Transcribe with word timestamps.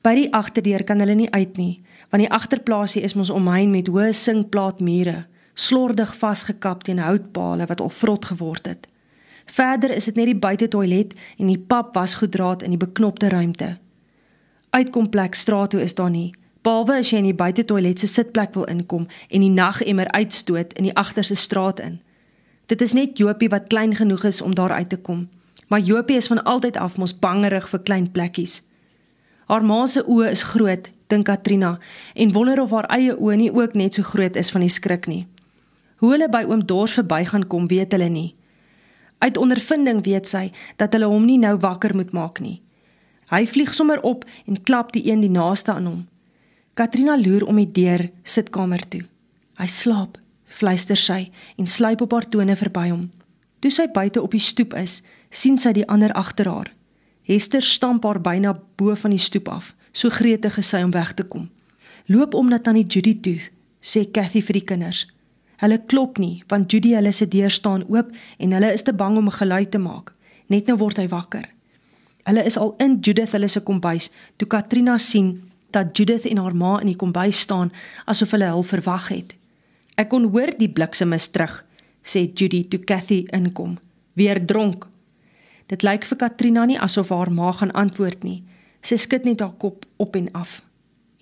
By 0.00 0.14
die 0.16 0.30
agterdeur 0.32 0.84
kan 0.88 1.02
hulle 1.02 1.14
nie 1.14 1.30
uit 1.30 1.58
nie, 1.60 1.82
want 2.08 2.24
die 2.24 2.32
agterplaasie 2.32 3.02
is 3.04 3.14
mos 3.14 3.30
omheind 3.30 3.72
met 3.74 3.88
hoë 3.92 4.14
sinkplaatmure, 4.16 5.26
slordig 5.54 6.14
vasgekap 6.16 6.86
teen 6.86 7.02
houtpale 7.04 7.66
wat 7.68 7.82
al 7.84 7.92
vrot 7.92 8.30
geword 8.32 8.70
het. 8.70 8.88
Verder 9.50 9.92
is 9.92 10.06
dit 10.08 10.16
net 10.16 10.30
die 10.30 10.38
buitetoilet 10.38 11.12
en 11.36 11.50
die 11.50 11.58
pap 11.58 11.92
wasgoeddraad 11.94 12.62
in 12.62 12.72
die 12.72 12.80
beknopte 12.80 13.28
ruimte. 13.28 13.74
Uitkompleks 14.70 15.44
straat 15.44 15.74
toe 15.74 15.82
is 15.82 15.94
daar 15.98 16.10
nie, 16.10 16.30
behalwe 16.64 17.00
as 17.02 17.10
jy 17.10 17.20
in 17.20 17.28
die 17.28 17.36
buitetoilet 17.36 18.00
se 18.00 18.08
sitplek 18.08 18.54
wil 18.56 18.68
inkom 18.72 19.04
en 19.28 19.44
die 19.44 19.52
nagemmer 19.52 20.08
uitstoot 20.16 20.72
in 20.78 20.88
die 20.88 20.96
agterste 20.96 21.36
straat 21.36 21.80
in. 21.84 22.00
Dit 22.72 22.80
is 22.80 22.96
net 22.96 23.18
Jopie 23.18 23.50
wat 23.52 23.68
klein 23.68 23.92
genoeg 23.98 24.24
is 24.24 24.40
om 24.40 24.54
daar 24.54 24.72
uit 24.72 24.88
te 24.88 24.96
kom. 24.96 25.28
Maar 25.68 25.80
Jopie 25.80 26.16
is 26.16 26.26
van 26.26 26.42
altyd 26.42 26.76
af 26.76 26.96
mos 26.96 27.18
bangerig 27.18 27.68
vir 27.68 27.82
klein 27.84 28.10
plekkies. 28.10 28.62
Haar 29.50 29.64
ma 29.66 29.80
se 29.90 30.04
oë 30.06 30.28
is 30.30 30.44
groot, 30.46 30.92
dink 31.10 31.26
Katrina, 31.26 31.72
en 32.14 32.30
wonder 32.30 32.60
of 32.62 32.70
haar 32.70 32.86
eie 32.94 33.16
oë 33.16 33.38
nie 33.40 33.48
ook 33.50 33.72
net 33.74 33.96
so 33.98 34.06
groot 34.06 34.36
is 34.38 34.50
van 34.54 34.62
die 34.62 34.70
skrik 34.70 35.08
nie. 35.10 35.24
Hoe 35.98 36.12
hulle 36.12 36.28
by 36.30 36.44
oom 36.46 36.62
Dors 36.62 36.94
verby 36.94 37.24
gaan 37.26 37.48
kom, 37.50 37.66
weet 37.66 37.90
hulle 37.96 38.06
nie. 38.14 38.36
Uit 39.18 39.40
ondervinding 39.42 40.04
weet 40.06 40.30
sy 40.30 40.46
dat 40.78 40.94
hulle 40.94 41.10
hom 41.10 41.26
nie 41.26 41.40
nou 41.42 41.56
wakker 41.58 41.96
moet 41.98 42.14
maak 42.14 42.38
nie. 42.38 42.60
Hy 43.34 43.42
vlieg 43.50 43.74
sommer 43.74 43.98
op 44.06 44.22
en 44.46 44.62
klap 44.62 44.94
die 44.94 45.02
een 45.10 45.26
die 45.26 45.34
naaste 45.34 45.74
aan 45.74 45.90
hom. 45.90 46.00
Katrina 46.78 47.18
loer 47.18 47.42
om 47.50 47.58
die 47.58 47.68
deur 47.74 48.06
sitkamer 48.22 48.86
toe. 48.86 49.02
Hy 49.58 49.66
slaap, 49.66 50.20
fluister 50.46 50.96
sy 50.96 51.24
en 51.58 51.66
sluip 51.66 52.06
op 52.06 52.14
haar 52.14 52.30
tone 52.30 52.54
verby 52.54 52.92
hom. 52.94 53.08
Toe 53.58 53.74
sy 53.74 53.90
buite 53.90 54.22
op 54.22 54.30
die 54.30 54.46
stoep 54.46 54.78
is, 54.78 55.02
sien 55.30 55.58
sy 55.58 55.74
die 55.74 55.88
ander 55.90 56.14
agter 56.14 56.46
haar. 56.46 56.70
Hester 57.22 57.62
stamp 57.62 58.04
haar 58.04 58.20
byna 58.20 58.54
bo 58.76 58.94
van 58.94 59.10
die 59.10 59.18
stoep 59.18 59.48
af, 59.48 59.74
so 59.92 60.08
gretig 60.08 60.58
is 60.58 60.68
sy 60.68 60.82
om 60.82 60.90
weg 60.90 61.14
te 61.14 61.24
kom. 61.24 61.48
Loop 62.06 62.34
om 62.34 62.48
na 62.48 62.58
tannie 62.58 62.86
Judy 62.86 63.14
toe, 63.20 63.38
sê 63.80 64.04
Cathy 64.10 64.42
vir 64.42 64.60
die 64.60 64.66
kinders. 64.66 65.06
Hulle 65.60 65.78
klop 65.86 66.18
nie, 66.18 66.42
want 66.48 66.72
Judy 66.72 66.94
hulle 66.96 67.12
se 67.12 67.28
deur 67.28 67.52
staan 67.52 67.84
oop 67.88 68.10
en 68.38 68.52
hulle 68.56 68.72
is 68.72 68.82
te 68.82 68.92
bang 68.92 69.18
om 69.18 69.28
'n 69.28 69.38
geluid 69.40 69.70
te 69.70 69.78
maak. 69.78 70.14
Net 70.48 70.66
nou 70.66 70.76
word 70.76 70.96
hy 70.96 71.08
wakker. 71.08 71.48
Hulle 72.24 72.44
is 72.44 72.56
al 72.56 72.74
in 72.78 72.98
Judith 73.00 73.32
hulle 73.32 73.48
se 73.48 73.60
kombuis 73.60 74.10
toe 74.36 74.48
Katrina 74.48 74.98
sien 74.98 75.50
dat 75.70 75.96
Judith 75.96 76.26
en 76.26 76.36
haar 76.36 76.56
ma 76.56 76.80
in 76.80 76.86
die 76.86 76.96
kombuis 76.96 77.40
staan 77.40 77.72
asof 78.06 78.30
hulle 78.30 78.50
hul 78.50 78.62
verwag 78.62 79.08
het. 79.08 79.34
Ek 79.96 80.08
kon 80.08 80.28
hoor 80.32 80.52
die 80.58 80.68
bliksem 80.68 81.12
is 81.12 81.28
terug, 81.28 81.64
sê 82.02 82.26
Judy 82.34 82.64
toe 82.68 82.80
Cathy 82.80 83.26
inkom. 83.36 83.78
Weer 84.14 84.46
dronk. 84.46 84.88
Dit 85.70 85.84
lyk 85.86 86.04
vir 86.08 86.18
Katrina 86.18 86.64
nie 86.66 86.80
asof 86.82 87.12
haar 87.14 87.30
ma 87.30 87.52
gaan 87.54 87.70
antwoord 87.78 88.24
nie. 88.26 88.42
Sy 88.82 88.96
skud 88.98 89.24
net 89.24 89.40
haar 89.40 89.54
kop 89.54 89.86
op 90.02 90.16
en 90.18 90.26
af. 90.34 90.62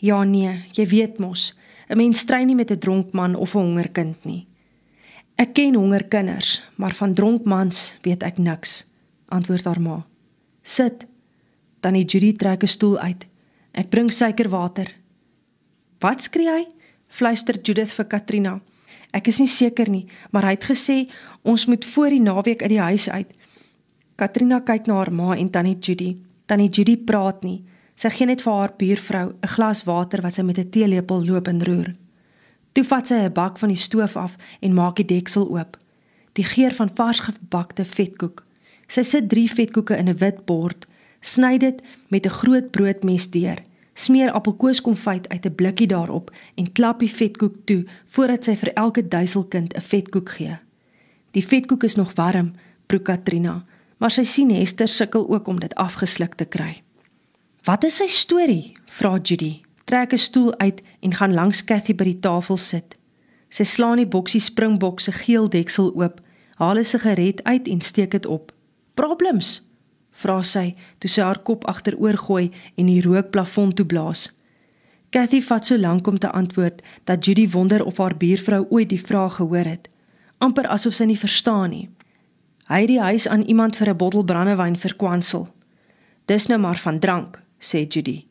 Ja 0.00 0.22
nee, 0.24 0.54
jy 0.72 0.86
weet 0.88 1.18
mos, 1.18 1.54
'n 1.88 1.96
mens 1.96 2.20
stry 2.20 2.44
nie 2.44 2.54
met 2.54 2.70
'n 2.70 2.78
dronk 2.78 3.12
man 3.12 3.34
of 3.34 3.54
'n 3.54 3.58
honger 3.58 3.88
kind 3.88 4.24
nie. 4.24 4.46
Ek 5.36 5.54
ken 5.54 5.74
honger 5.74 6.04
kinders, 6.04 6.60
maar 6.76 6.94
van 6.94 7.14
dronk 7.14 7.44
mans 7.44 7.94
weet 8.02 8.22
ek 8.22 8.38
niks, 8.38 8.86
antwoord 9.28 9.64
haar 9.64 9.80
ma. 9.80 10.06
Sit. 10.62 11.06
Tannie 11.80 12.04
Judy 12.04 12.36
trek 12.36 12.62
'n 12.62 12.66
stoel 12.66 12.98
uit. 12.98 13.26
Ek 13.72 13.90
bring 13.90 14.12
suikerwater. 14.12 14.94
Wat 16.00 16.22
skree 16.22 16.48
hy? 16.48 16.66
Fluister 17.08 17.58
Judith 17.62 17.92
vir 17.92 18.04
Katrina. 18.04 18.60
Ek 19.12 19.28
is 19.28 19.38
nie 19.38 19.48
seker 19.48 19.88
nie, 19.90 20.06
maar 20.30 20.42
hy 20.42 20.50
het 20.50 20.64
gesê 20.64 21.08
ons 21.42 21.66
moet 21.66 21.84
voor 21.84 22.10
die 22.10 22.20
naweek 22.20 22.62
uit 22.62 22.70
die 22.70 22.80
huis 22.80 23.08
uit. 23.10 23.38
Katrina 24.18 24.58
kyk 24.66 24.88
na 24.90 24.96
haar 24.98 25.12
ma 25.14 25.34
en 25.38 25.50
tannie 25.54 25.76
Judy. 25.78 26.16
Tannie 26.50 26.72
Judy 26.74 26.96
praat 27.06 27.44
nie. 27.46 27.60
Sy 27.94 28.10
gee 28.10 28.26
net 28.26 28.40
vir 28.42 28.52
haar 28.52 28.72
buurvrou 28.80 29.26
'n 29.30 29.50
glas 29.54 29.84
water 29.86 30.22
wat 30.22 30.34
sy 30.34 30.42
met 30.42 30.58
'n 30.58 30.70
teelepel 30.70 31.24
loop 31.24 31.46
en 31.46 31.62
roer. 31.62 31.94
Toe 32.72 32.84
vat 32.84 33.06
sy 33.06 33.14
'n 33.14 33.32
bak 33.32 33.58
van 33.58 33.68
die 33.68 33.82
stoof 33.86 34.16
af 34.16 34.36
en 34.60 34.74
maak 34.74 34.96
die 34.96 35.04
deksel 35.04 35.46
oop. 35.48 35.78
Die 36.32 36.44
geur 36.44 36.74
van 36.74 36.90
vars 36.94 37.20
gebakte 37.20 37.84
vetkoek. 37.84 38.44
Sy 38.88 39.02
sit 39.02 39.28
3 39.28 39.48
vetkoeke 39.50 39.96
in 39.96 40.08
'n 40.08 40.18
wit 40.18 40.44
bord, 40.46 40.86
sny 41.20 41.58
dit 41.58 41.82
met 42.08 42.26
'n 42.26 42.38
groot 42.40 42.70
broodmes 42.70 43.30
deur, 43.30 43.62
smeer 43.94 44.32
appelkoeskonfyt 44.32 45.28
uit 45.28 45.46
'n 45.46 45.54
blikkie 45.54 45.86
daarop 45.86 46.30
en 46.56 46.72
klap 46.72 46.98
die 46.98 47.14
vetkoek 47.14 47.54
toe 47.64 47.84
voordat 48.06 48.44
sy 48.44 48.56
vir 48.56 48.72
elke 48.74 49.08
duiselkind 49.08 49.74
'n 49.74 49.80
vetkoek 49.80 50.28
gee. 50.28 50.58
Die 51.30 51.46
vetkoek 51.46 51.82
is 51.84 51.94
nog 51.96 52.12
warm, 52.14 52.52
proe 52.86 53.02
Katrina, 53.02 53.64
maar 53.98 54.10
sy 54.10 54.24
sien 54.24 54.50
Hester 54.50 54.88
sukkel 54.88 55.28
ook 55.28 55.48
om 55.48 55.60
dit 55.60 55.74
afgesluk 55.74 56.34
te 56.34 56.44
kry. 56.44 56.82
"Wat 57.64 57.84
is 57.84 57.96
sy 57.96 58.06
storie?" 58.06 58.76
vra 58.86 59.18
Judy. 59.22 59.60
Trek 59.84 60.12
'n 60.12 60.18
stoel 60.18 60.58
uit 60.58 60.82
en 61.00 61.14
gaan 61.14 61.34
langs 61.34 61.64
Cathy 61.64 61.94
by 61.94 62.04
die 62.04 62.20
tafel 62.20 62.56
sit. 62.56 62.96
Sy 63.48 63.64
slaan 63.64 63.96
die 63.96 64.06
boksie 64.06 64.40
springbok 64.40 65.00
se 65.00 65.12
geel 65.12 65.48
deksel 65.48 65.92
oop, 65.94 66.20
haal 66.54 66.78
'n 66.78 66.84
sigaret 66.84 67.44
uit 67.44 67.68
en 67.68 67.80
steek 67.80 68.10
dit 68.10 68.26
op. 68.26 68.52
"Problems?" 68.94 69.62
vra 70.10 70.42
sy 70.42 70.74
toe 70.98 71.10
sy 71.10 71.22
haar 71.22 71.38
kop 71.38 71.64
agteroor 71.64 72.16
gooi 72.16 72.50
en 72.76 72.86
die 72.86 73.02
rookplafon 73.02 73.72
toe 73.72 73.86
blaas. 73.86 74.30
Cathy 75.10 75.40
vat 75.40 75.64
so 75.64 75.78
lank 75.78 76.06
om 76.06 76.18
te 76.18 76.30
antwoord 76.30 76.82
dat 77.04 77.24
Judy 77.24 77.48
wonder 77.48 77.84
of 77.84 77.96
haar 77.96 78.16
buurvrou 78.16 78.66
ooit 78.68 78.88
die 78.88 79.00
vraag 79.00 79.34
gehoor 79.34 79.64
het, 79.64 79.88
amper 80.38 80.66
asof 80.66 80.94
sy 80.94 81.04
nie 81.04 81.18
verstaan 81.18 81.70
nie. 81.70 81.88
Hy 82.68 82.82
het 82.84 82.90
die 82.90 83.00
huis 83.00 83.24
aan 83.28 83.46
iemand 83.48 83.76
vir 83.76 83.88
'n 83.88 83.96
bottel 83.96 84.24
brandewyn 84.24 84.76
verkwansel. 84.76 85.48
Dis 86.24 86.46
nou 86.46 86.60
maar 86.60 86.76
van 86.76 86.98
drank, 86.98 87.42
sê 87.58 87.86
Judy. 87.88 88.26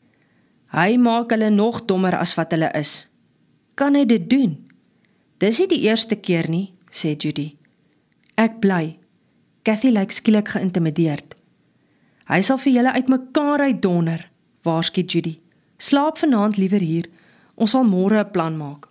Hy 0.70 0.96
maak 0.96 1.30
hulle 1.30 1.50
nog 1.50 1.84
dommer 1.84 2.16
as 2.16 2.34
wat 2.34 2.50
hulle 2.50 2.70
is. 2.74 3.08
Kan 3.74 3.94
hy 3.94 4.04
dit 4.06 4.30
doen? 4.30 4.68
Dis 5.38 5.58
nie 5.58 5.66
die 5.66 5.80
eerste 5.80 6.16
keer 6.16 6.48
nie, 6.48 6.72
sê 6.90 7.16
Judy. 7.16 7.56
Ek 8.34 8.60
bly. 8.60 8.98
Cathy 9.62 9.90
lyk 9.90 10.12
skielik 10.12 10.48
geïntimideerd. 10.48 11.34
Hy 12.28 12.40
sal 12.40 12.58
vir 12.58 12.72
julle 12.72 12.92
uitmekaar 12.92 13.60
uitdonder, 13.60 14.30
waarsku 14.62 15.02
Judy. 15.02 15.40
Slaap 15.78 16.18
vanaand 16.18 16.56
liewer 16.56 16.80
hier. 16.80 17.08
Ons 17.54 17.70
sal 17.70 17.84
môre 17.84 18.20
'n 18.20 18.30
plan 18.30 18.56
maak. 18.56 18.88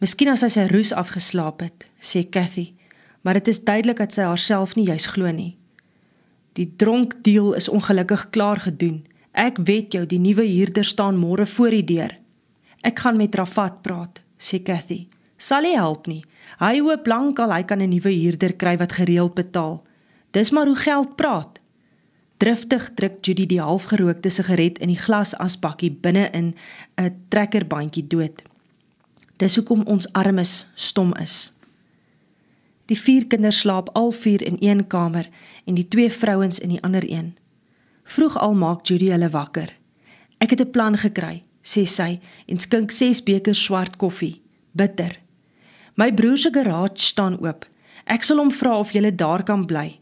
Miskien 0.00 0.28
as 0.28 0.42
hy 0.42 0.48
sy 0.48 0.66
roes 0.66 0.92
afgeslaap 0.92 1.60
het, 1.60 1.86
sê 2.00 2.28
Cathy 2.28 2.79
maar 3.20 3.34
dit 3.34 3.48
is 3.48 3.64
duidelik 3.64 3.96
dat 3.96 4.12
sy 4.12 4.22
haarself 4.22 4.74
nie 4.74 4.86
juis 4.86 5.06
glo 5.06 5.30
nie. 5.30 5.56
Die 6.58 6.72
dronk 6.76 7.14
deal 7.24 7.52
is 7.54 7.68
ongelukkig 7.68 8.30
klaar 8.30 8.58
gedoen. 8.58 9.04
Ek 9.32 9.60
weet 9.64 9.92
jou, 9.92 10.06
die 10.06 10.18
nuwe 10.18 10.44
huurder 10.46 10.84
staan 10.84 11.16
môre 11.20 11.46
voor 11.46 11.70
die 11.70 11.84
deur. 11.84 12.16
Ek 12.82 12.98
gaan 12.98 13.16
met 13.16 13.34
Rafat 13.34 13.82
praat, 13.82 14.22
sê 14.38 14.62
Cathy. 14.62 15.06
Sal 15.38 15.64
hy 15.64 15.76
help 15.76 16.08
nie? 16.10 16.24
Hy 16.60 16.80
hoop 16.82 17.06
lankal 17.06 17.52
hy 17.52 17.62
kan 17.62 17.80
'n 17.80 17.88
nuwe 17.88 18.12
huurder 18.12 18.52
kry 18.52 18.76
wat 18.76 18.92
gereeld 18.92 19.34
betaal. 19.34 19.82
Dis 20.32 20.50
maar 20.50 20.66
hoe 20.66 20.76
geld 20.76 21.16
praat. 21.16 21.60
Driftig 22.36 22.94
druk 22.94 23.20
Judy 23.20 23.46
die 23.46 23.60
halfgerookte 23.60 24.30
sigaret 24.30 24.78
in 24.78 24.88
die 24.88 24.98
glasasbakkie 24.98 25.90
binne 25.90 26.30
in 26.32 26.54
'n 26.96 27.24
trekkerbandjie 27.28 28.06
dood. 28.06 28.42
Dis 29.36 29.56
hoekom 29.56 29.82
ons 29.86 30.12
armes 30.12 30.68
stom 30.74 31.14
is. 31.16 31.52
Die 32.90 32.98
vier 32.98 33.28
kinders 33.30 33.60
slaap 33.62 33.92
al 33.94 34.10
vier 34.10 34.42
in 34.42 34.56
een 34.58 34.86
kamer 34.90 35.28
en 35.64 35.76
die 35.78 35.86
twee 35.88 36.10
vrouens 36.10 36.58
in 36.58 36.72
die 36.74 36.82
ander 36.82 37.04
een. 37.06 37.36
Vroeg 38.10 38.38
al 38.38 38.56
maak 38.58 38.82
Judy 38.86 39.12
hulle 39.14 39.28
wakker. 39.30 39.70
Ek 40.42 40.50
het 40.50 40.60
'n 40.60 40.70
plan 40.70 40.96
gekry, 40.98 41.44
sê 41.62 41.86
sy 41.86 42.20
en 42.46 42.58
skink 42.58 42.90
6 42.90 43.22
bekers 43.22 43.62
swart 43.62 43.96
koffie, 43.96 44.42
bitter. 44.72 45.18
My 45.94 46.12
broer 46.12 46.38
se 46.38 46.50
garage 46.52 46.98
staan 46.98 47.38
oop. 47.38 47.66
Ek 48.06 48.22
sal 48.22 48.38
hom 48.38 48.50
vra 48.50 48.78
of 48.78 48.90
jy 48.90 49.14
daar 49.14 49.42
kan 49.42 49.66
bly. 49.66 50.00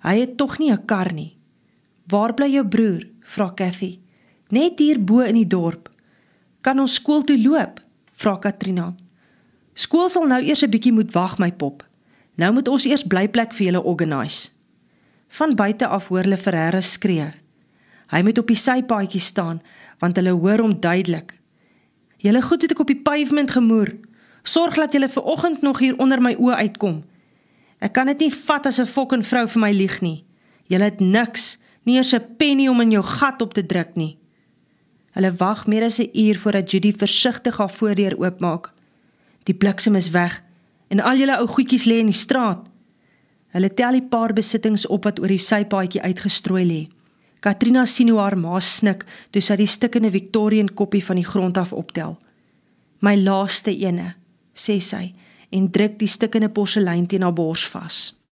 Hy 0.00 0.18
het 0.18 0.36
tog 0.36 0.58
nie 0.58 0.72
'n 0.72 0.86
kar 0.86 1.12
nie. 1.12 1.36
Waar 2.08 2.34
bly 2.34 2.50
jou 2.50 2.64
broer? 2.64 3.06
vra 3.20 3.52
Cathy. 3.54 3.98
Net 4.48 4.78
hier 4.78 5.04
bo 5.04 5.20
in 5.20 5.34
die 5.34 5.46
dorp. 5.46 5.90
Kan 6.60 6.78
ons 6.78 6.94
skool 6.94 7.24
toe 7.24 7.38
loop? 7.38 7.80
vra 8.16 8.38
Katrina. 8.38 8.94
Skool 9.74 10.08
sal 10.08 10.26
nou 10.26 10.42
eers 10.42 10.62
'n 10.62 10.70
bietjie 10.70 10.92
moet 10.92 11.12
wag, 11.12 11.38
my 11.38 11.52
pop. 11.52 11.91
Nou 12.40 12.52
moet 12.52 12.68
ons 12.68 12.84
eers 12.88 13.04
blyplek 13.04 13.52
vir 13.56 13.66
julle 13.66 13.82
organise. 13.84 14.50
Van 15.36 15.54
buite 15.56 15.86
af 15.86 16.08
hoor 16.08 16.24
hulle 16.24 16.36
Ferreira 16.36 16.80
skree. 16.80 17.28
Hy 18.12 18.20
moet 18.24 18.38
op 18.38 18.48
die 18.48 18.58
sypaadjie 18.58 19.20
staan 19.20 19.62
want 20.02 20.16
hulle 20.18 20.32
hoor 20.34 20.58
hom 20.58 20.74
duidelik. 20.80 21.36
Julle 22.18 22.42
goed 22.42 22.64
het 22.64 22.72
ek 22.74 22.80
op 22.82 22.90
die 22.90 22.98
pavement 22.98 23.50
gemoer. 23.54 23.92
Sorg 24.42 24.74
dat 24.74 24.92
julle 24.92 25.08
ver 25.08 25.22
oggend 25.22 25.62
nog 25.62 25.78
hier 25.78 25.98
onder 26.02 26.22
my 26.22 26.32
oë 26.34 26.58
uitkom. 26.66 27.02
Ek 27.78 27.94
kan 27.94 28.10
dit 28.10 28.26
nie 28.26 28.34
vat 28.34 28.66
as 28.66 28.80
'n 28.80 28.86
fucking 28.86 29.24
vrou 29.26 29.46
vir 29.46 29.60
my 29.60 29.72
lieg 29.72 30.00
nie. 30.00 30.24
Julle 30.66 30.84
het 30.84 31.00
niks, 31.00 31.58
nie 31.84 31.96
eers 31.96 32.14
'n 32.14 32.36
penny 32.36 32.68
om 32.68 32.80
in 32.80 32.90
jou 32.90 33.02
gat 33.02 33.42
op 33.42 33.54
te 33.54 33.66
druk 33.66 33.94
nie. 33.94 34.18
Hulle 35.12 35.32
wag 35.36 35.66
meer 35.66 35.84
as 35.84 35.98
'n 36.00 36.10
uur 36.12 36.38
voordat 36.38 36.70
Judy 36.70 36.92
versigtig 36.92 37.56
haar 37.56 37.70
voordeur 37.70 38.18
oopmaak. 38.18 38.72
Die 39.44 39.54
bliksem 39.54 39.94
is 39.94 40.10
weg 40.10 40.42
en 40.92 41.00
al 41.00 41.22
julle 41.22 41.38
ou 41.40 41.48
goedjies 41.48 41.86
lê 41.88 42.02
in 42.02 42.10
die 42.12 42.16
straat. 42.16 42.66
Hulle 43.56 43.70
tel 43.76 43.96
die 43.96 44.08
paar 44.12 44.34
besittings 44.36 44.84
op 44.88 45.08
wat 45.08 45.20
oor 45.20 45.32
die 45.32 45.40
sypaadjie 45.40 46.02
uitgestrooi 46.04 46.64
lê. 46.68 46.82
Katrina 47.42 47.86
sien 47.90 48.12
hoe 48.12 48.20
haar 48.20 48.36
ma 48.38 48.60
snik 48.60 49.06
toe 49.32 49.42
sy 49.42 49.56
die 49.58 49.68
stikkende 49.68 50.12
Victorian 50.12 50.70
koppie 50.78 51.02
van 51.04 51.18
die 51.18 51.26
grond 51.26 51.58
af 51.58 51.72
optel. 51.72 52.18
"My 53.00 53.16
laaste 53.16 53.72
ene," 53.72 54.14
sê 54.54 54.80
sy 54.80 55.14
en 55.50 55.70
druk 55.70 55.98
die 55.98 56.08
stikkende 56.08 56.48
porselein 56.48 57.06
teen 57.06 57.22
haar 57.22 57.32
bors 57.32 57.66
vas. 57.68 58.14